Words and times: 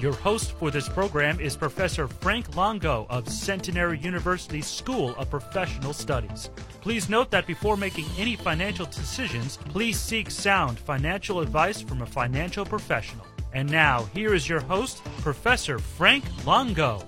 Your 0.00 0.12
host 0.12 0.52
for 0.52 0.70
this 0.70 0.88
program 0.88 1.40
is 1.40 1.56
Professor 1.56 2.06
Frank 2.06 2.54
Longo 2.54 3.08
of 3.10 3.28
Centenary 3.28 3.98
University 3.98 4.62
School 4.62 5.12
of 5.16 5.28
Professional 5.28 5.92
Studies. 5.92 6.50
Please 6.80 7.08
note 7.08 7.32
that 7.32 7.48
before 7.48 7.76
making 7.76 8.04
any 8.16 8.36
financial 8.36 8.86
decisions, 8.86 9.56
please 9.56 9.98
seek 9.98 10.30
sound 10.30 10.78
financial 10.78 11.40
advice 11.40 11.80
from 11.80 12.02
a 12.02 12.06
financial 12.06 12.64
professional. 12.64 13.26
And 13.52 13.68
now, 13.68 14.04
here 14.14 14.34
is 14.34 14.48
your 14.48 14.60
host, 14.60 15.02
Professor 15.20 15.80
Frank 15.80 16.22
Longo. 16.46 17.02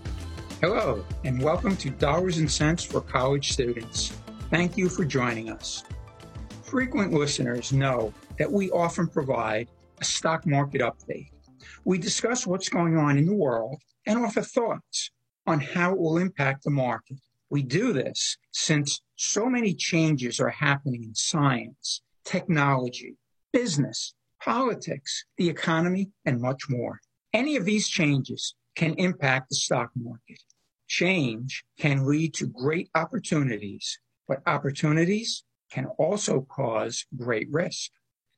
Hello, 0.60 1.04
and 1.22 1.40
welcome 1.40 1.76
to 1.76 1.90
Dollars 1.90 2.38
and 2.38 2.50
Cents 2.50 2.82
for 2.82 3.00
College 3.00 3.52
Students. 3.52 4.18
Thank 4.50 4.76
you 4.76 4.88
for 4.88 5.04
joining 5.04 5.48
us. 5.48 5.84
Frequent 6.64 7.12
listeners 7.12 7.72
know 7.72 8.12
that 8.36 8.50
we 8.50 8.68
often 8.72 9.06
provide 9.06 9.68
a 10.00 10.04
stock 10.04 10.44
market 10.44 10.80
update. 10.80 11.30
We 11.84 11.98
discuss 11.98 12.46
what's 12.46 12.68
going 12.68 12.96
on 12.96 13.16
in 13.16 13.26
the 13.26 13.34
world 13.34 13.82
and 14.06 14.18
offer 14.18 14.42
thoughts 14.42 15.10
on 15.46 15.60
how 15.60 15.92
it 15.92 15.98
will 15.98 16.18
impact 16.18 16.64
the 16.64 16.70
market. 16.70 17.18
We 17.48 17.62
do 17.62 17.92
this 17.92 18.36
since 18.52 19.00
so 19.16 19.46
many 19.46 19.74
changes 19.74 20.40
are 20.40 20.50
happening 20.50 21.02
in 21.04 21.14
science, 21.14 22.02
technology, 22.24 23.16
business, 23.52 24.14
politics, 24.42 25.24
the 25.36 25.48
economy, 25.48 26.10
and 26.24 26.40
much 26.40 26.68
more. 26.68 27.00
Any 27.32 27.56
of 27.56 27.64
these 27.64 27.88
changes 27.88 28.54
can 28.76 28.94
impact 28.94 29.48
the 29.48 29.56
stock 29.56 29.90
market. 29.96 30.42
Change 30.86 31.64
can 31.78 32.06
lead 32.06 32.34
to 32.34 32.46
great 32.46 32.90
opportunities, 32.94 33.98
but 34.28 34.42
opportunities 34.46 35.44
can 35.70 35.86
also 35.98 36.42
cause 36.42 37.06
great 37.16 37.48
risk. 37.50 37.90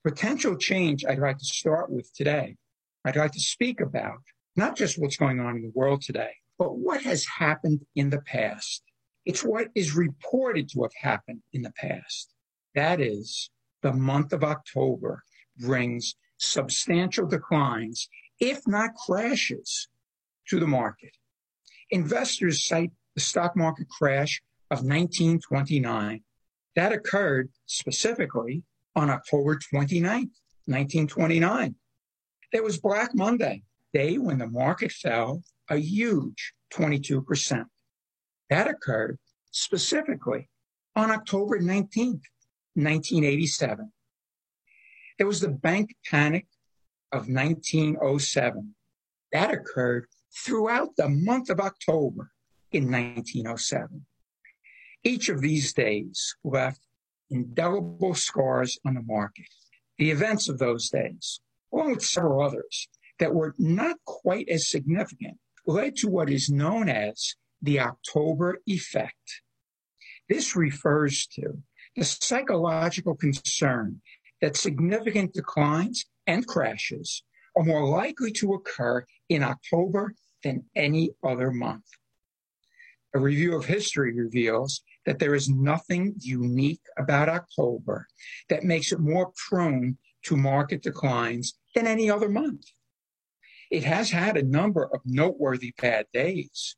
Potential 0.05 0.57
change 0.57 1.05
I'd 1.05 1.19
like 1.19 1.39
to 1.39 1.45
start 1.45 1.91
with 1.91 2.13
today. 2.15 2.57
I'd 3.05 3.17
like 3.17 3.33
to 3.33 3.41
speak 3.41 3.81
about 3.81 4.23
not 4.57 4.77
just 4.77 4.99
what's 4.99 5.17
going 5.17 5.41
on 5.41 5.57
in 5.57 5.63
the 5.63 5.73
world 5.75 6.03
today, 6.03 6.33
but 6.59 6.77
what 6.77 7.03
has 7.03 7.25
happened 7.39 7.85
in 7.97 8.11
the 8.11 8.21
past. 8.21 8.83
It's 9.25 9.45
what 9.45 9.69
is 9.75 9.95
reported 9.95 10.69
to 10.71 10.83
have 10.83 10.93
happened 11.01 11.43
in 11.53 11.63
the 11.63 11.73
past. 11.73 12.33
That 12.75 13.01
is, 13.01 13.51
the 13.83 13.93
month 13.93 14.33
of 14.33 14.45
October 14.45 15.23
brings 15.59 16.15
substantial 16.39 17.27
declines, 17.27 18.09
if 18.41 18.67
not 18.67 18.95
crashes, 18.95 19.89
to 20.49 20.59
the 20.59 20.67
market. 20.67 21.17
Investors 21.91 22.67
cite 22.67 22.91
the 23.15 23.21
stock 23.21 23.57
market 23.57 23.89
crash 23.89 24.43
of 24.71 24.79
1929. 24.79 26.23
That 26.75 26.93
occurred 26.93 27.51
specifically 27.67 28.63
on 28.97 29.11
October 29.11 29.59
29, 29.59 30.31
1929. 30.67 31.75
It 32.53 32.63
was 32.63 32.79
Black 32.79 33.15
Monday, 33.15 33.63
day 33.95 34.19
when 34.19 34.39
the 34.39 34.47
market 34.47 34.93
fell 34.93 35.43
a 35.71 35.79
huge 35.79 36.53
22%. 36.75 37.65
That 38.51 38.69
occurred 38.69 39.19
specifically 39.51 40.51
on 40.95 41.11
October 41.11 41.59
19, 41.59 42.21
1987. 42.75 43.93
It 45.19 45.25
was 45.25 45.41
the 45.41 45.49
bank 45.49 45.97
panic 46.11 46.47
of 47.11 47.29
1907. 47.29 48.75
That 49.33 49.51
occurred 49.51 50.07
throughout 50.45 50.91
the 50.97 51.09
month 51.09 51.49
of 51.49 51.59
October 51.59 52.33
in 52.71 52.85
1907. 52.85 54.05
Each 55.05 55.31
of 55.31 55.41
these 55.41 55.73
days 55.73 56.37
left 56.45 56.81
indelible 57.31 58.15
scars 58.15 58.79
on 58.85 58.95
the 58.95 59.03
market. 59.03 59.47
The 59.97 60.11
events 60.11 60.49
of 60.51 60.59
those 60.59 60.91
days, 60.91 61.41
along 61.73 61.93
with 61.93 62.05
several 62.05 62.43
others 62.43 62.89
that 63.19 63.35
were 63.35 63.55
not 63.59 63.97
quite 64.05 64.49
as 64.49 64.69
significant, 64.69 65.39
led 65.67 65.97
to 65.97 66.09
what 66.09 66.31
is 66.31 66.51
known 66.51 66.89
as 66.89 67.35
the 67.61 67.81
October 67.81 68.59
effect. 68.67 69.43
This 70.29 70.57
refers 70.57 71.27
to 71.35 71.63
the 71.95 72.05
psychological 72.05 73.15
concern 73.15 74.01
that 74.41 74.57
significant 74.57 75.35
declines 75.35 76.07
and 76.27 76.47
crashes 76.47 77.23
are 77.57 77.65
more 77.65 77.87
likely 77.89 78.33
to 78.33 78.55
occur 78.55 79.05
in 79.29 79.43
October 79.43 80.15
than 80.43 80.65
any 80.75 81.11
other 81.23 81.51
month. 81.51 81.85
A 83.15 83.19
review 83.19 83.55
of 83.57 83.67
history 83.67 84.13
reveals 84.15 84.83
that 85.05 85.19
there 85.19 85.35
is 85.35 85.49
nothing 85.49 86.15
unique 86.19 86.83
about 86.97 87.29
October 87.29 88.07
that 88.49 88.65
makes 88.65 88.91
it 88.91 89.01
more 89.01 89.33
prone 89.49 89.99
to 90.25 90.37
market 90.37 90.83
declines 90.83 91.59
than 91.75 91.87
any 91.87 92.11
other 92.11 92.29
month. 92.29 92.65
It 93.71 93.85
has 93.85 94.11
had 94.11 94.37
a 94.37 94.43
number 94.43 94.85
of 94.85 95.01
noteworthy 95.05 95.73
bad 95.81 96.07
days, 96.13 96.77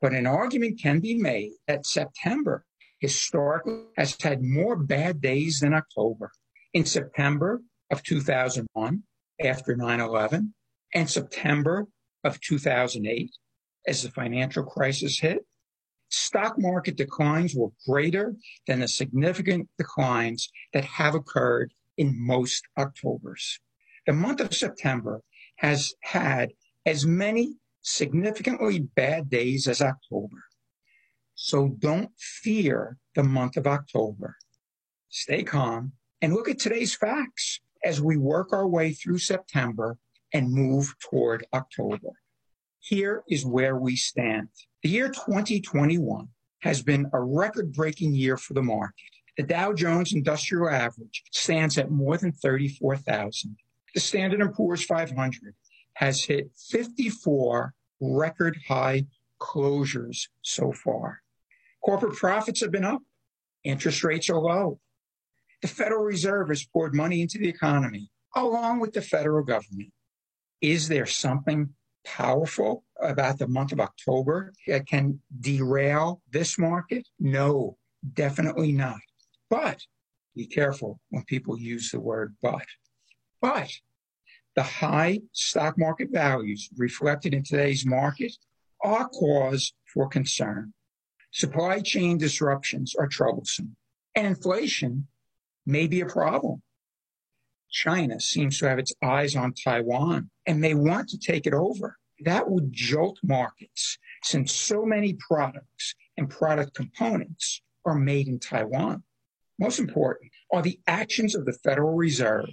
but 0.00 0.12
an 0.12 0.26
argument 0.26 0.80
can 0.80 1.00
be 1.00 1.14
made 1.14 1.52
that 1.66 1.86
September 1.86 2.64
historically 3.00 3.84
has 3.96 4.16
had 4.20 4.42
more 4.42 4.76
bad 4.76 5.20
days 5.20 5.60
than 5.60 5.74
October. 5.74 6.30
In 6.72 6.84
September 6.84 7.62
of 7.90 8.02
2001, 8.02 9.02
after 9.42 9.76
9 9.76 10.00
11, 10.00 10.54
and 10.94 11.10
September 11.10 11.86
of 12.24 12.40
2008, 12.40 13.30
as 13.86 14.02
the 14.02 14.10
financial 14.10 14.64
crisis 14.64 15.18
hit, 15.20 15.44
stock 16.08 16.54
market 16.58 16.96
declines 16.96 17.54
were 17.54 17.70
greater 17.86 18.34
than 18.66 18.80
the 18.80 18.88
significant 18.88 19.68
declines 19.78 20.50
that 20.72 20.84
have 20.84 21.14
occurred 21.14 21.72
in 21.96 22.14
most 22.16 22.64
Octobers. 22.76 23.60
The 24.06 24.12
month 24.12 24.40
of 24.40 24.54
September 24.54 25.22
has 25.56 25.94
had 26.02 26.52
as 26.84 27.06
many 27.06 27.54
significantly 27.82 28.80
bad 28.80 29.30
days 29.30 29.68
as 29.68 29.80
October. 29.80 30.44
So 31.34 31.68
don't 31.78 32.10
fear 32.18 32.98
the 33.14 33.22
month 33.22 33.56
of 33.56 33.66
October. 33.66 34.36
Stay 35.08 35.42
calm 35.42 35.92
and 36.20 36.32
look 36.32 36.48
at 36.48 36.58
today's 36.58 36.94
facts 36.94 37.60
as 37.84 38.00
we 38.00 38.16
work 38.16 38.52
our 38.52 38.66
way 38.66 38.92
through 38.92 39.18
September 39.18 39.98
and 40.32 40.52
move 40.52 40.94
toward 40.98 41.46
October. 41.52 42.10
Here 42.80 43.22
is 43.28 43.46
where 43.46 43.76
we 43.76 43.96
stand. 43.96 44.48
The 44.82 44.90
year 44.90 45.08
2021 45.08 46.28
has 46.60 46.82
been 46.82 47.06
a 47.12 47.20
record 47.20 47.72
breaking 47.72 48.14
year 48.14 48.36
for 48.36 48.54
the 48.54 48.62
market. 48.62 48.94
The 49.36 49.42
Dow 49.42 49.72
Jones 49.72 50.12
Industrial 50.12 50.68
Average 50.68 51.24
stands 51.32 51.76
at 51.76 51.90
more 51.90 52.16
than 52.16 52.32
34,000. 52.32 53.56
The 53.94 54.00
Standard 54.00 54.54
& 54.54 54.54
Poor's 54.54 54.84
500 54.84 55.54
has 55.94 56.24
hit 56.24 56.50
54 56.70 57.74
record 58.00 58.58
high 58.68 59.06
closures 59.40 60.28
so 60.42 60.72
far. 60.72 61.20
Corporate 61.84 62.16
profits 62.16 62.60
have 62.60 62.70
been 62.70 62.84
up. 62.84 63.02
Interest 63.64 64.04
rates 64.04 64.30
are 64.30 64.38
low. 64.38 64.78
The 65.62 65.68
Federal 65.68 66.04
Reserve 66.04 66.48
has 66.48 66.64
poured 66.64 66.94
money 66.94 67.20
into 67.20 67.38
the 67.38 67.48
economy 67.48 68.10
along 68.36 68.80
with 68.80 68.92
the 68.92 69.02
federal 69.02 69.44
government. 69.44 69.92
Is 70.60 70.88
there 70.88 71.06
something 71.06 71.70
powerful 72.04 72.84
about 73.00 73.38
the 73.38 73.48
month 73.48 73.72
of 73.72 73.80
October 73.80 74.52
that 74.66 74.86
can 74.86 75.20
derail 75.40 76.20
this 76.30 76.58
market? 76.58 77.08
No, 77.18 77.76
definitely 78.12 78.72
not. 78.72 79.00
But 79.50 79.80
be 80.34 80.46
careful 80.46 81.00
when 81.10 81.24
people 81.24 81.58
use 81.58 81.90
the 81.90 82.00
word 82.00 82.36
but. 82.42 82.66
But 83.40 83.70
the 84.56 84.62
high 84.62 85.20
stock 85.32 85.76
market 85.78 86.10
values 86.10 86.68
reflected 86.76 87.34
in 87.34 87.42
today's 87.42 87.84
market 87.84 88.32
are 88.82 89.08
cause 89.08 89.72
for 89.92 90.08
concern. 90.08 90.72
Supply 91.32 91.80
chain 91.80 92.18
disruptions 92.18 92.94
are 92.98 93.08
troublesome, 93.08 93.76
and 94.14 94.26
inflation 94.26 95.08
may 95.66 95.86
be 95.86 96.00
a 96.00 96.06
problem. 96.06 96.62
China 97.70 98.20
seems 98.20 98.58
to 98.58 98.68
have 98.68 98.78
its 98.78 98.94
eyes 99.02 99.34
on 99.34 99.52
Taiwan 99.52 100.30
and 100.46 100.60
may 100.60 100.74
want 100.74 101.08
to 101.08 101.18
take 101.18 101.46
it 101.46 101.54
over. 101.54 101.96
That 102.20 102.48
would 102.48 102.72
jolt 102.72 103.18
markets 103.24 103.98
since 104.22 104.54
so 104.54 104.84
many 104.84 105.14
products 105.14 105.96
and 106.16 106.30
product 106.30 106.74
components 106.74 107.62
are 107.84 107.96
made 107.96 108.28
in 108.28 108.38
Taiwan. 108.38 109.02
Most 109.58 109.78
important 109.78 110.32
are 110.52 110.62
the 110.62 110.80
actions 110.86 111.34
of 111.34 111.44
the 111.44 111.52
Federal 111.52 111.94
Reserve. 111.94 112.50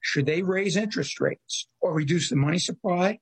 Should 0.00 0.26
they 0.26 0.42
raise 0.42 0.76
interest 0.76 1.20
rates 1.20 1.68
or 1.80 1.92
reduce 1.92 2.30
the 2.30 2.36
money 2.36 2.58
supply, 2.58 3.18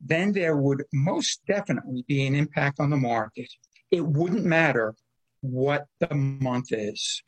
then 0.00 0.32
there 0.32 0.56
would 0.56 0.84
most 0.92 1.40
definitely 1.46 2.04
be 2.06 2.26
an 2.26 2.34
impact 2.34 2.80
on 2.80 2.90
the 2.90 2.96
market. 2.96 3.50
It 3.90 4.06
wouldn't 4.06 4.44
matter 4.44 4.94
what 5.40 5.86
the 6.00 6.14
month 6.14 6.72
is. 6.72 7.22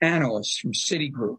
Analysts 0.00 0.58
from 0.58 0.72
Citigroup, 0.72 1.38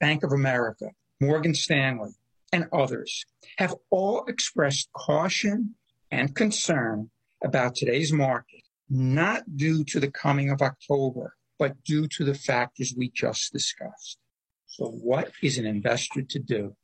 Bank 0.00 0.24
of 0.24 0.32
America, 0.32 0.90
Morgan 1.20 1.54
Stanley, 1.54 2.12
and 2.52 2.66
others 2.72 3.24
have 3.58 3.74
all 3.90 4.24
expressed 4.26 4.90
caution 4.92 5.74
and 6.10 6.34
concern 6.34 7.10
about 7.44 7.74
today's 7.74 8.12
market, 8.12 8.62
not 8.88 9.56
due 9.56 9.84
to 9.84 10.00
the 10.00 10.10
coming 10.10 10.50
of 10.50 10.62
October, 10.62 11.34
but 11.58 11.82
due 11.84 12.06
to 12.08 12.24
the 12.24 12.34
factors 12.34 12.94
we 12.96 13.10
just 13.10 13.52
discussed. 13.52 14.18
So 14.66 14.86
what 14.86 15.32
is 15.42 15.58
an 15.58 15.66
investor 15.66 16.22
to 16.22 16.38
do? 16.38 16.76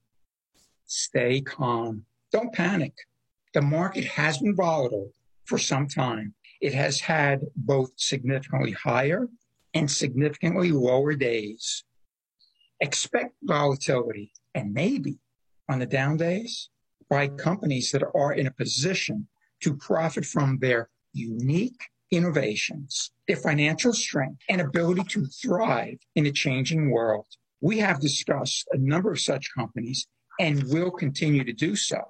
Stay 0.87 1.41
calm. 1.41 2.05
Don't 2.33 2.53
panic. 2.53 2.95
The 3.53 3.63
market 3.63 4.05
has 4.05 4.39
been 4.39 4.57
volatile 4.57 5.13
for 5.45 5.59
some 5.59 5.87
time. 5.87 6.35
It 6.61 6.75
has 6.75 7.01
had 7.01 7.43
both 7.57 7.91
significantly 7.97 8.73
higher 8.73 9.29
and 9.75 9.91
significantly 9.91 10.73
lower 10.73 11.15
days. 11.15 11.85
Expect 12.81 13.35
volatility 13.43 14.33
and 14.55 14.73
maybe 14.73 15.19
on 15.69 15.79
the 15.79 15.87
down 15.87 16.17
days 16.17 16.71
buy 17.09 17.29
companies 17.29 17.91
that 17.93 18.03
are 18.15 18.33
in 18.33 18.47
a 18.47 18.51
position 18.51 19.29
to 19.61 19.77
profit 19.77 20.25
from 20.25 20.59
their 20.59 20.91
unique 21.13 21.81
innovations, 22.11 23.11
their 23.27 23.37
financial 23.37 23.93
strength, 23.93 24.41
and 24.49 24.61
ability 24.61 25.05
to 25.05 25.27
thrive 25.27 25.99
in 26.15 26.27
a 26.27 26.33
changing 26.33 26.91
world. 26.91 27.27
We 27.61 27.79
have 27.79 28.01
discussed 28.01 28.69
a 28.73 28.79
number 28.79 29.13
of 29.13 29.21
such 29.21 29.55
companies 29.55 30.07
and 30.39 30.65
will 30.65 30.91
continue 30.91 31.45
to 31.45 31.53
do 31.53 31.77
so 31.77 32.01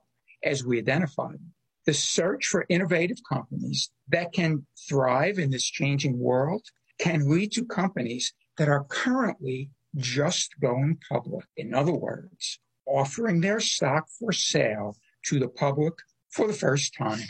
as 0.42 0.64
we 0.64 0.78
identify 0.78 1.32
them. 1.32 1.52
The 1.86 1.94
search 1.94 2.46
for 2.46 2.66
innovative 2.68 3.18
companies 3.28 3.90
that 4.08 4.32
can 4.32 4.66
thrive 4.88 5.38
in 5.38 5.50
this 5.50 5.64
changing 5.64 6.18
world 6.18 6.62
can 6.98 7.30
lead 7.30 7.52
to 7.52 7.64
companies 7.64 8.32
that 8.56 8.68
are 8.68 8.84
currently 8.84 9.70
just 9.96 10.58
going 10.60 10.98
public. 11.08 11.44
In 11.56 11.74
other 11.74 11.92
words, 11.92 12.58
offering 12.86 13.40
their 13.40 13.60
stock 13.60 14.08
for 14.18 14.32
sale 14.32 14.96
to 15.26 15.38
the 15.38 15.48
public 15.48 15.94
for 16.30 16.46
the 16.46 16.52
first 16.52 16.94
time. 16.94 17.20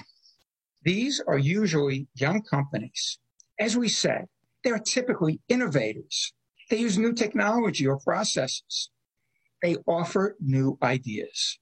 These 0.84 1.22
are 1.26 1.38
usually 1.38 2.08
young 2.14 2.42
companies. 2.42 3.18
As 3.58 3.76
we 3.76 3.88
said, 3.88 4.26
they 4.62 4.70
are 4.70 4.78
typically 4.78 5.40
innovators. 5.48 6.34
They 6.68 6.78
use 6.78 6.98
new 6.98 7.14
technology 7.14 7.86
or 7.86 7.98
processes. 7.98 8.90
They 9.62 9.76
offer 9.86 10.36
new 10.40 10.76
ideas. 10.82 11.58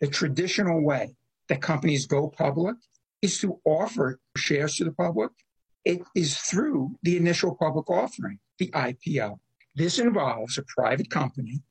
The 0.00 0.08
traditional 0.08 0.84
way 0.84 1.16
that 1.48 1.62
companies 1.62 2.06
go 2.06 2.28
public 2.28 2.76
is 3.22 3.40
to 3.40 3.58
offer 3.64 4.20
shares 4.36 4.76
to 4.76 4.84
the 4.84 4.92
public. 4.92 5.30
It 5.84 6.02
is 6.14 6.36
through 6.36 6.96
the 7.02 7.16
initial 7.16 7.54
public 7.54 7.88
offering, 7.88 8.38
the 8.58 8.68
IPO. 8.68 9.38
This 9.74 9.98
involves 9.98 10.58
a 10.58 10.64
private 10.76 11.08
company, 11.08 11.62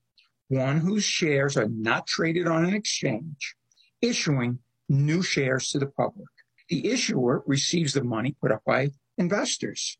one 0.48 0.80
whose 0.80 1.04
shares 1.04 1.58
are 1.58 1.70
not 1.70 2.08
traded 2.08 2.48
on 2.48 2.66
an 2.66 2.74
exchange, 2.74 3.56
issuing 4.02 4.60
new 4.90 5.22
shares 5.22 5.70
to 5.70 5.80
the 5.80 5.88
public. 5.88 6.28
The 6.70 6.88
issuer 6.88 7.44
receives 7.46 7.94
the 7.94 8.04
money 8.04 8.36
put 8.42 8.52
up 8.52 8.64
by 8.66 8.90
investors. 9.18 9.98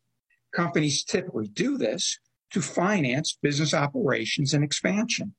Companies 0.54 1.04
typically 1.04 1.48
do 1.48 1.78
this 1.78 2.18
to 2.50 2.60
finance 2.60 3.38
business 3.40 3.74
operations 3.74 4.54
and 4.54 4.64
expansion. 4.64 5.34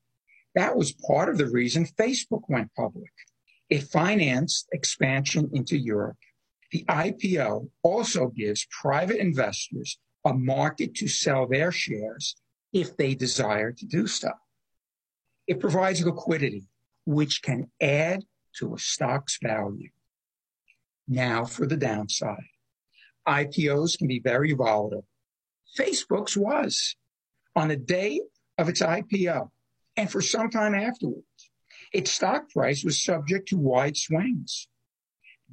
That 0.55 0.75
was 0.75 0.91
part 0.91 1.29
of 1.29 1.37
the 1.37 1.47
reason 1.47 1.85
Facebook 1.85 2.41
went 2.47 2.73
public. 2.75 3.11
It 3.69 3.83
financed 3.83 4.67
expansion 4.71 5.49
into 5.53 5.77
Europe. 5.77 6.17
The 6.71 6.85
IPO 6.85 7.69
also 7.83 8.27
gives 8.27 8.67
private 8.71 9.17
investors 9.17 9.99
a 10.25 10.33
market 10.33 10.95
to 10.95 11.07
sell 11.07 11.47
their 11.47 11.71
shares 11.71 12.35
if 12.73 12.97
they 12.97 13.15
desire 13.15 13.71
to 13.71 13.85
do 13.85 14.07
so. 14.07 14.31
It 15.47 15.59
provides 15.59 16.05
liquidity, 16.05 16.67
which 17.05 17.41
can 17.41 17.71
add 17.81 18.23
to 18.57 18.75
a 18.75 18.79
stock's 18.79 19.37
value. 19.41 19.89
Now 21.09 21.43
for 21.43 21.65
the 21.65 21.75
downside. 21.75 22.37
IPOs 23.27 23.97
can 23.97 24.07
be 24.07 24.19
very 24.19 24.53
volatile. 24.53 25.05
Facebook's 25.77 26.37
was 26.37 26.95
on 27.55 27.69
the 27.69 27.75
day 27.75 28.21
of 28.59 28.69
its 28.69 28.81
IPO 28.81 29.49
and 29.97 30.09
for 30.09 30.21
some 30.21 30.49
time 30.51 30.75
afterwards. 30.75 31.25
Its 31.91 32.11
stock 32.11 32.49
price 32.49 32.83
was 32.83 33.03
subject 33.03 33.47
to 33.49 33.57
wide 33.57 33.97
swings. 33.97 34.67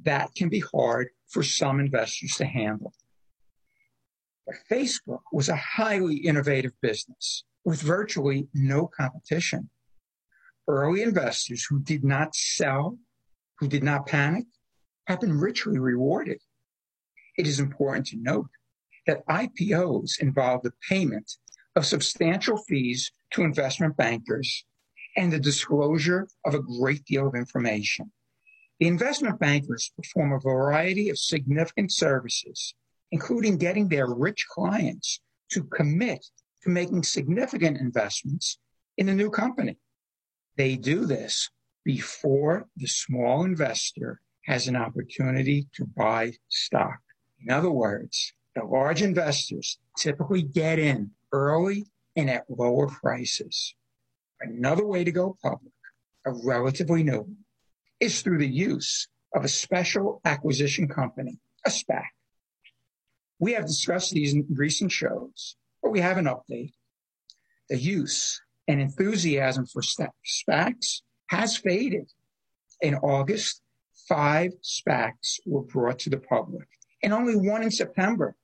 That 0.03 0.29
can 0.35 0.49
be 0.49 0.59
hard 0.59 1.09
for 1.27 1.41
some 1.41 1.79
investors 1.79 2.35
to 2.35 2.45
handle. 2.45 2.93
But 4.45 4.55
Facebook 4.71 5.21
was 5.33 5.49
a 5.49 5.55
highly 5.55 6.17
innovative 6.17 6.73
business 6.81 7.43
with 7.65 7.81
virtually 7.81 8.47
no 8.53 8.87
competition. 8.87 9.69
Early 10.67 11.01
investors 11.01 11.65
who 11.65 11.79
did 11.79 12.03
not 12.03 12.35
sell, 12.35 12.99
who 13.59 13.67
did 13.67 13.83
not 13.83 14.05
panic, 14.05 14.45
have 15.07 15.21
been 15.21 15.39
richly 15.39 15.79
rewarded. 15.79 16.39
It 17.37 17.47
is 17.47 17.59
important 17.59 18.07
to 18.07 18.17
note 18.17 18.49
that 19.05 19.25
IPOs 19.27 20.19
involve 20.19 20.63
the 20.63 20.73
payment 20.87 21.31
of 21.75 21.85
substantial 21.85 22.57
fees 22.57 23.11
to 23.31 23.43
investment 23.43 23.95
bankers 23.95 24.65
and 25.15 25.31
the 25.31 25.39
disclosure 25.39 26.27
of 26.45 26.53
a 26.53 26.61
great 26.61 27.05
deal 27.05 27.27
of 27.27 27.35
information. 27.35 28.11
The 28.79 28.87
investment 28.87 29.39
bankers 29.39 29.91
perform 29.95 30.33
a 30.33 30.39
variety 30.39 31.09
of 31.09 31.17
significant 31.17 31.91
services, 31.91 32.75
including 33.11 33.57
getting 33.57 33.87
their 33.87 34.07
rich 34.13 34.45
clients 34.49 35.21
to 35.51 35.63
commit 35.63 36.25
to 36.63 36.69
making 36.69 37.03
significant 37.03 37.77
investments 37.77 38.59
in 38.97 39.09
a 39.09 39.15
new 39.15 39.29
company. 39.29 39.77
They 40.57 40.75
do 40.75 41.05
this 41.05 41.49
before 41.85 42.67
the 42.75 42.87
small 42.87 43.45
investor 43.45 44.19
has 44.47 44.67
an 44.67 44.75
opportunity 44.75 45.67
to 45.73 45.85
buy 45.85 46.31
stock. 46.47 46.99
In 47.45 47.53
other 47.53 47.69
words, 47.69 48.33
the 48.55 48.63
large 48.63 49.01
investors 49.01 49.77
typically 49.97 50.41
get 50.41 50.79
in 50.79 51.11
early 51.31 51.85
and 52.15 52.29
at 52.29 52.49
lower 52.49 52.87
prices. 52.87 53.75
Another 54.39 54.85
way 54.85 55.03
to 55.03 55.11
go 55.11 55.37
public, 55.43 55.73
a 56.25 56.31
relatively 56.45 57.03
new 57.03 57.19
one, 57.19 57.37
is 57.99 58.21
through 58.21 58.37
the 58.37 58.47
use 58.47 59.07
of 59.35 59.43
a 59.43 59.49
special 59.49 60.21
acquisition 60.23 60.87
company, 60.87 61.39
a 61.65 61.69
SPAC. 61.69 62.05
We 63.39 63.53
have 63.53 63.67
discussed 63.67 64.13
these 64.13 64.33
in 64.33 64.45
recent 64.49 64.91
shows, 64.91 65.57
but 65.83 65.91
we 65.91 65.99
have 65.99 66.17
an 66.17 66.25
update. 66.25 66.71
The 67.69 67.77
use 67.77 68.41
and 68.67 68.79
enthusiasm 68.79 69.65
for 69.65 69.81
SPACs 69.81 71.01
has 71.27 71.57
faded. 71.57 72.09
In 72.81 72.95
August, 72.95 73.61
five 74.07 74.53
SPACs 74.61 75.39
were 75.45 75.63
brought 75.63 75.99
to 75.99 76.09
the 76.09 76.17
public 76.17 76.67
and 77.03 77.13
only 77.13 77.35
one 77.35 77.63
in 77.63 77.71
September. 77.71 78.35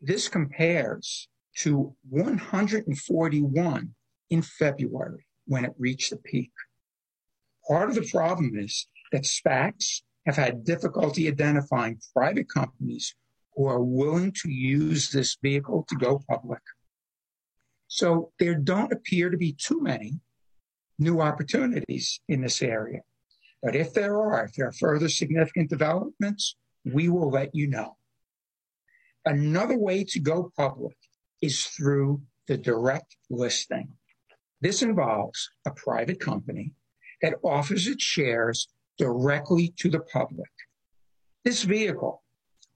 This 0.00 0.28
compares 0.28 1.28
to 1.58 1.94
141 2.08 3.94
in 4.30 4.42
February 4.42 5.26
when 5.46 5.64
it 5.64 5.72
reached 5.78 6.10
the 6.10 6.16
peak. 6.16 6.52
Part 7.66 7.88
of 7.88 7.94
the 7.96 8.08
problem 8.10 8.52
is 8.56 8.86
that 9.12 9.24
SPACs 9.24 10.02
have 10.26 10.36
had 10.36 10.64
difficulty 10.64 11.26
identifying 11.26 12.00
private 12.14 12.48
companies 12.48 13.14
who 13.56 13.66
are 13.66 13.82
willing 13.82 14.32
to 14.42 14.50
use 14.50 15.10
this 15.10 15.36
vehicle 15.42 15.84
to 15.88 15.96
go 15.96 16.22
public. 16.28 16.60
So 17.88 18.32
there 18.38 18.54
don't 18.54 18.92
appear 18.92 19.30
to 19.30 19.36
be 19.36 19.52
too 19.52 19.80
many 19.80 20.20
new 20.98 21.20
opportunities 21.20 22.20
in 22.28 22.42
this 22.42 22.62
area. 22.62 23.00
But 23.62 23.74
if 23.74 23.92
there 23.92 24.16
are, 24.20 24.44
if 24.44 24.54
there 24.54 24.68
are 24.68 24.72
further 24.72 25.08
significant 25.08 25.68
developments, 25.70 26.56
we 26.84 27.08
will 27.08 27.30
let 27.30 27.54
you 27.54 27.66
know. 27.66 27.96
Another 29.24 29.76
way 29.76 30.04
to 30.04 30.20
go 30.20 30.52
public 30.56 30.96
is 31.42 31.64
through 31.64 32.22
the 32.46 32.56
direct 32.56 33.16
listing. 33.30 33.88
This 34.60 34.82
involves 34.82 35.50
a 35.66 35.70
private 35.70 36.20
company 36.20 36.72
that 37.20 37.34
offers 37.42 37.86
its 37.86 38.02
shares 38.02 38.68
directly 38.96 39.74
to 39.76 39.90
the 39.90 40.00
public. 40.00 40.50
This 41.44 41.62
vehicle 41.62 42.22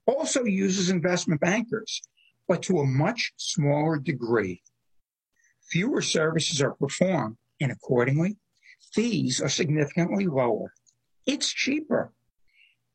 also 0.05 0.43
uses 0.43 0.89
investment 0.89 1.41
bankers, 1.41 2.01
but 2.47 2.61
to 2.63 2.79
a 2.79 2.85
much 2.85 3.33
smaller 3.37 3.97
degree. 3.97 4.61
Fewer 5.69 6.01
services 6.01 6.61
are 6.61 6.73
performed, 6.75 7.37
and 7.59 7.71
accordingly, 7.71 8.37
fees 8.93 9.41
are 9.41 9.49
significantly 9.49 10.25
lower. 10.25 10.73
It's 11.25 11.51
cheaper. 11.51 12.11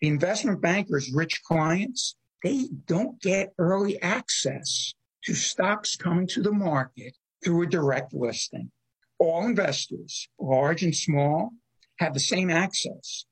The 0.01 0.09
investment 0.09 0.61
bankers' 0.61 1.13
rich 1.13 1.43
clients, 1.43 2.17
they 2.43 2.69
don't 2.87 3.21
get 3.21 3.55
early 3.59 4.01
access 4.01 4.95
to 5.25 5.35
stocks 5.35 5.97
coming 5.97 6.27
to 6.29 6.43
the 6.43 6.53
market 6.53 7.15
through 7.45 7.63
a 7.63 7.67
direct 7.67 8.15
listing. 8.15 8.71
All 9.19 9.45
investors, 9.45 10.29
large 10.39 10.83
and 10.83 10.95
small, 10.95 11.51
have 11.99 12.15
the 12.15 12.21
same 12.21 12.51
access 12.51 13.25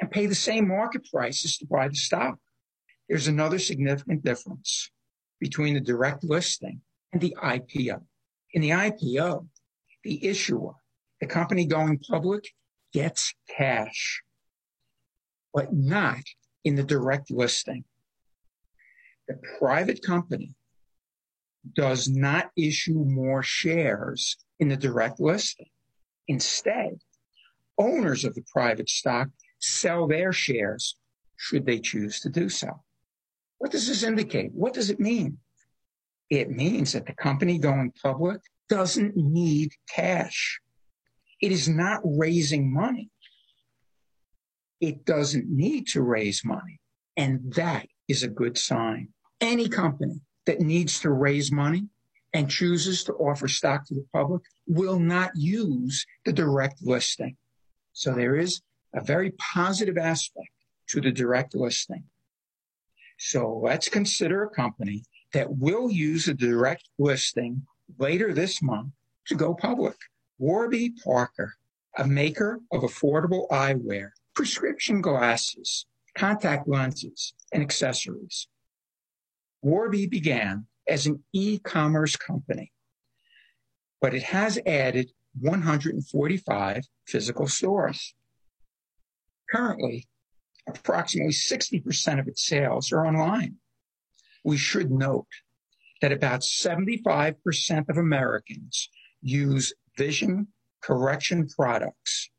and 0.00 0.10
pay 0.10 0.26
the 0.26 0.34
same 0.34 0.66
market 0.66 1.08
prices 1.10 1.56
to 1.58 1.66
buy 1.66 1.88
the 1.88 1.94
stock. 1.94 2.38
There's 3.08 3.28
another 3.28 3.58
significant 3.58 4.24
difference 4.24 4.90
between 5.40 5.74
the 5.74 5.80
direct 5.80 6.24
listing 6.24 6.80
and 7.12 7.20
the 7.20 7.36
IPO. 7.42 8.02
In 8.52 8.62
the 8.62 8.70
IPO, 8.70 9.46
the 10.04 10.26
issuer, 10.26 10.72
the 11.20 11.26
company 11.26 11.66
going 11.66 11.98
public, 11.98 12.44
gets 12.92 13.34
cash, 13.48 14.22
but 15.52 15.72
not 15.72 16.22
in 16.64 16.74
the 16.74 16.82
direct 16.82 17.30
listing. 17.30 17.84
The 19.26 19.38
private 19.58 20.02
company 20.02 20.54
does 21.74 22.08
not 22.08 22.50
issue 22.56 23.04
more 23.04 23.42
shares 23.42 24.36
in 24.58 24.68
the 24.68 24.76
direct 24.76 25.20
listing. 25.20 25.68
Instead, 26.28 27.00
owners 27.78 28.24
of 28.24 28.34
the 28.34 28.44
private 28.52 28.88
stock 28.88 29.28
sell 29.58 30.06
their 30.06 30.32
shares 30.32 30.96
should 31.36 31.66
they 31.66 31.78
choose 31.78 32.20
to 32.20 32.28
do 32.28 32.48
so. 32.48 32.82
What 33.58 33.70
does 33.70 33.88
this 33.88 34.02
indicate? 34.02 34.52
What 34.52 34.74
does 34.74 34.90
it 34.90 35.00
mean? 35.00 35.38
It 36.30 36.50
means 36.50 36.92
that 36.92 37.06
the 37.06 37.14
company 37.14 37.58
going 37.58 37.92
public 38.02 38.40
doesn't 38.68 39.16
need 39.16 39.72
cash. 39.88 40.60
It 41.40 41.52
is 41.52 41.68
not 41.68 42.00
raising 42.04 42.72
money. 42.72 43.10
It 44.80 45.04
doesn't 45.04 45.48
need 45.48 45.86
to 45.88 46.02
raise 46.02 46.44
money. 46.44 46.80
And 47.16 47.52
that 47.54 47.86
is 48.08 48.22
a 48.22 48.28
good 48.28 48.56
sign. 48.58 49.08
Any 49.40 49.68
company 49.68 50.20
that 50.46 50.60
needs 50.60 51.00
to 51.00 51.10
raise 51.10 51.52
money 51.52 51.88
and 52.32 52.50
chooses 52.50 53.04
to 53.04 53.12
offer 53.14 53.48
stock 53.48 53.86
to 53.86 53.94
the 53.94 54.06
public 54.12 54.42
will 54.66 54.98
not 54.98 55.30
use 55.34 56.04
the 56.24 56.32
direct 56.32 56.82
listing. 56.82 57.36
So 57.92 58.12
there 58.12 58.36
is 58.36 58.60
a 58.94 59.02
very 59.02 59.32
positive 59.32 59.98
aspect 59.98 60.50
to 60.88 61.00
the 61.00 61.10
direct 61.10 61.54
listing. 61.54 62.04
So 63.18 63.60
let's 63.62 63.88
consider 63.88 64.44
a 64.44 64.50
company 64.50 65.04
that 65.32 65.56
will 65.56 65.90
use 65.90 66.28
a 66.28 66.34
direct 66.34 66.88
listing 66.98 67.66
later 67.98 68.32
this 68.32 68.62
month 68.62 68.92
to 69.26 69.34
go 69.34 69.54
public. 69.54 69.96
Warby 70.38 70.94
Parker, 71.04 71.54
a 71.96 72.06
maker 72.06 72.60
of 72.70 72.82
affordable 72.82 73.48
eyewear, 73.48 74.10
prescription 74.34 75.00
glasses, 75.00 75.86
contact 76.16 76.68
lenses, 76.68 77.34
and 77.52 77.62
accessories. 77.62 78.46
Warby 79.62 80.06
began 80.06 80.66
as 80.86 81.06
an 81.06 81.24
e-commerce 81.32 82.14
company, 82.14 82.72
but 84.00 84.14
it 84.14 84.22
has 84.22 84.60
added 84.64 85.10
145 85.40 86.84
physical 87.06 87.48
stores. 87.48 88.14
Currently, 89.50 90.06
approximately 90.68 91.32
60% 91.32 92.20
of 92.20 92.28
its 92.28 92.46
sales 92.46 92.92
are 92.92 93.04
online. 93.04 93.56
We 94.44 94.56
should 94.56 94.90
note 94.90 95.26
that 96.00 96.12
about 96.12 96.42
75% 96.42 97.88
of 97.88 97.96
Americans 97.96 98.88
use 99.20 99.74
vision 99.98 100.48
correction 100.80 101.48
products, 101.48 102.30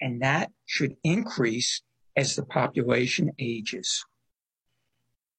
and 0.00 0.22
that 0.22 0.50
should 0.64 0.96
increase 1.04 1.82
as 2.16 2.34
the 2.34 2.44
population 2.44 3.30
ages. 3.38 4.04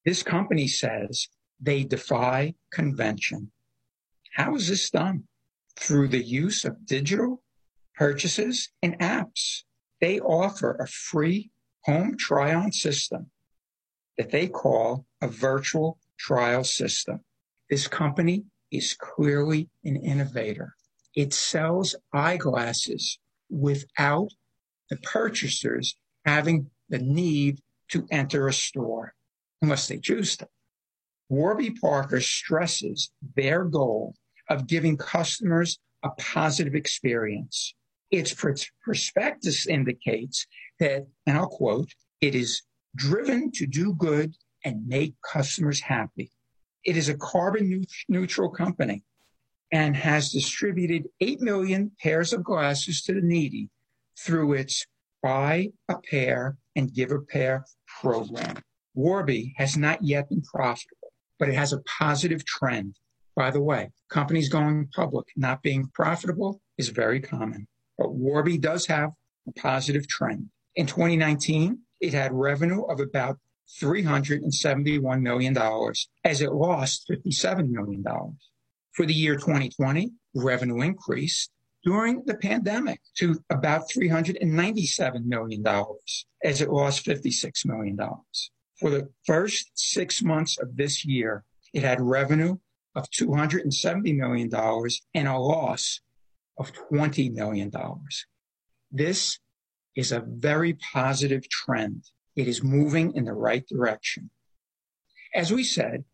This 0.04 0.22
company 0.22 0.68
says 0.68 1.28
they 1.60 1.84
defy 1.84 2.54
convention. 2.72 3.50
How 4.34 4.54
is 4.54 4.68
this 4.68 4.88
done? 4.90 5.24
Through 5.76 6.08
the 6.08 6.22
use 6.22 6.64
of 6.64 6.86
digital 6.86 7.42
purchases 7.96 8.70
and 8.82 8.98
apps. 8.98 9.62
They 10.00 10.20
offer 10.20 10.76
a 10.76 10.86
free 10.86 11.50
home 11.84 12.16
try 12.16 12.54
on 12.54 12.72
system 12.72 13.30
that 14.18 14.30
they 14.30 14.48
call 14.48 15.06
a 15.20 15.28
virtual 15.28 15.98
trial 16.18 16.64
system. 16.64 17.20
This 17.70 17.88
company 17.88 18.44
is 18.70 18.94
clearly 18.94 19.68
an 19.84 19.96
innovator. 19.96 20.74
It 21.14 21.32
sells 21.32 21.94
eyeglasses 22.12 23.18
without 23.48 24.30
the 24.90 24.96
purchasers 24.96 25.96
having 26.24 26.70
the 26.88 26.98
need 26.98 27.60
to 27.90 28.06
enter 28.10 28.48
a 28.48 28.52
store 28.52 29.14
unless 29.62 29.88
they 29.88 29.98
choose 29.98 30.36
to. 30.38 30.48
Warby 31.28 31.70
Parker 31.80 32.20
stresses 32.20 33.10
their 33.36 33.64
goal 33.64 34.14
of 34.48 34.66
giving 34.66 34.96
customers 34.96 35.78
a 36.02 36.10
positive 36.10 36.74
experience. 36.74 37.74
Its 38.10 38.34
prospectus 38.82 39.66
indicates 39.66 40.46
that, 40.78 41.06
and 41.26 41.38
I'll 41.38 41.46
quote, 41.48 41.90
it 42.20 42.34
is 42.34 42.62
driven 42.94 43.50
to 43.52 43.66
do 43.66 43.94
good 43.94 44.34
and 44.64 44.86
make 44.86 45.14
customers 45.32 45.80
happy. 45.80 46.30
It 46.84 46.96
is 46.96 47.08
a 47.08 47.16
carbon 47.16 47.84
neutral 48.08 48.50
company 48.50 49.02
and 49.74 49.96
has 49.96 50.30
distributed 50.30 51.08
8 51.20 51.40
million 51.40 51.90
pairs 52.00 52.32
of 52.32 52.44
glasses 52.44 53.02
to 53.02 53.12
the 53.12 53.20
needy 53.20 53.70
through 54.16 54.52
its 54.52 54.86
buy 55.20 55.70
a 55.88 55.96
pair 55.98 56.56
and 56.76 56.94
give 56.94 57.10
a 57.10 57.18
pair 57.18 57.64
program. 58.00 58.62
Warby 58.94 59.52
has 59.56 59.76
not 59.76 60.00
yet 60.00 60.28
been 60.28 60.42
profitable, 60.42 61.12
but 61.40 61.48
it 61.48 61.56
has 61.56 61.72
a 61.72 61.82
positive 61.98 62.44
trend. 62.44 62.94
By 63.34 63.50
the 63.50 63.60
way, 63.60 63.90
companies 64.08 64.48
going 64.48 64.86
public 64.94 65.26
not 65.34 65.60
being 65.60 65.90
profitable 65.92 66.60
is 66.78 66.90
very 66.90 67.18
common, 67.18 67.66
but 67.98 68.14
Warby 68.14 68.58
does 68.58 68.86
have 68.86 69.10
a 69.48 69.52
positive 69.60 70.06
trend. 70.06 70.50
In 70.76 70.86
2019, 70.86 71.80
it 72.00 72.14
had 72.14 72.32
revenue 72.32 72.82
of 72.84 73.00
about 73.00 73.40
$371 73.82 75.20
million 75.20 75.58
as 76.22 76.40
it 76.42 76.52
lost 76.52 77.10
$57 77.10 77.70
million. 77.70 78.04
For 78.94 79.06
the 79.06 79.14
year 79.14 79.34
2020, 79.34 80.12
revenue 80.34 80.80
increased 80.80 81.50
during 81.84 82.22
the 82.26 82.36
pandemic 82.36 83.00
to 83.16 83.42
about 83.50 83.90
$397 83.90 85.24
million 85.24 85.64
as 86.44 86.60
it 86.60 86.70
lost 86.70 87.04
$56 87.04 87.66
million. 87.66 87.98
For 88.78 88.90
the 88.90 89.10
first 89.26 89.70
six 89.74 90.22
months 90.22 90.58
of 90.58 90.76
this 90.76 91.04
year, 91.04 91.44
it 91.72 91.82
had 91.82 92.00
revenue 92.00 92.56
of 92.94 93.10
$270 93.10 94.16
million 94.16 94.50
and 95.14 95.28
a 95.28 95.38
loss 95.38 96.00
of 96.56 96.72
$20 96.72 97.32
million. 97.32 97.72
This 98.92 99.38
is 99.96 100.12
a 100.12 100.24
very 100.26 100.74
positive 100.74 101.48
trend. 101.48 102.04
It 102.36 102.46
is 102.46 102.62
moving 102.62 103.14
in 103.16 103.24
the 103.24 103.32
right 103.32 103.66
direction. 103.66 104.30
As 105.34 105.52
we 105.52 105.64
said, 105.64 106.04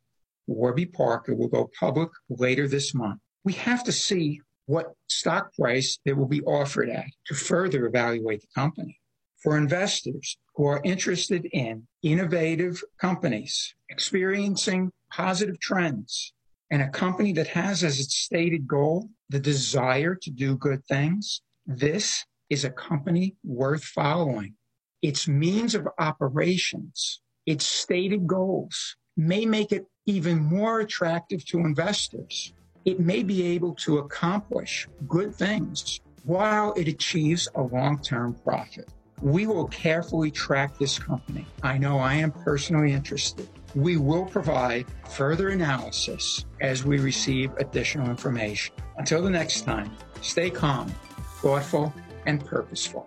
Warby 0.50 0.86
Parker 0.86 1.34
will 1.34 1.48
go 1.48 1.70
public 1.78 2.10
later 2.28 2.66
this 2.66 2.94
month. 2.94 3.20
We 3.44 3.52
have 3.54 3.84
to 3.84 3.92
see 3.92 4.40
what 4.66 4.94
stock 5.08 5.54
price 5.54 5.98
it 6.04 6.16
will 6.16 6.26
be 6.26 6.42
offered 6.42 6.90
at 6.90 7.06
to 7.26 7.34
further 7.34 7.86
evaluate 7.86 8.40
the 8.40 8.48
company. 8.54 9.00
For 9.42 9.56
investors 9.56 10.36
who 10.54 10.66
are 10.66 10.82
interested 10.84 11.46
in 11.52 11.86
innovative 12.02 12.82
companies 13.00 13.74
experiencing 13.88 14.92
positive 15.10 15.58
trends 15.60 16.32
and 16.70 16.82
a 16.82 16.90
company 16.90 17.32
that 17.32 17.48
has 17.48 17.82
as 17.82 17.98
its 17.98 18.16
stated 18.16 18.66
goal 18.66 19.08
the 19.28 19.40
desire 19.40 20.14
to 20.14 20.30
do 20.30 20.56
good 20.56 20.84
things, 20.86 21.40
this 21.66 22.24
is 22.50 22.64
a 22.64 22.70
company 22.70 23.34
worth 23.44 23.84
following. 23.84 24.54
Its 25.00 25.26
means 25.26 25.74
of 25.74 25.88
operations, 25.98 27.22
its 27.46 27.64
stated 27.64 28.26
goals 28.26 28.96
may 29.16 29.46
make 29.46 29.72
it 29.72 29.86
even 30.10 30.40
more 30.40 30.80
attractive 30.80 31.44
to 31.46 31.60
investors. 31.60 32.52
It 32.84 32.98
may 32.98 33.22
be 33.22 33.42
able 33.54 33.74
to 33.76 33.98
accomplish 33.98 34.88
good 35.06 35.34
things 35.34 36.00
while 36.24 36.72
it 36.74 36.88
achieves 36.88 37.48
a 37.54 37.62
long 37.62 38.00
term 38.00 38.34
profit. 38.44 38.88
We 39.22 39.46
will 39.46 39.68
carefully 39.68 40.30
track 40.30 40.78
this 40.78 40.98
company. 40.98 41.46
I 41.62 41.78
know 41.78 41.98
I 41.98 42.14
am 42.14 42.32
personally 42.32 42.92
interested. 42.92 43.48
We 43.74 43.98
will 43.98 44.24
provide 44.24 44.86
further 45.10 45.50
analysis 45.50 46.46
as 46.60 46.84
we 46.84 46.98
receive 46.98 47.52
additional 47.58 48.08
information. 48.08 48.74
Until 48.96 49.22
the 49.22 49.30
next 49.30 49.62
time, 49.62 49.94
stay 50.22 50.50
calm, 50.50 50.88
thoughtful, 51.40 51.94
and 52.26 52.44
purposeful. 52.44 53.06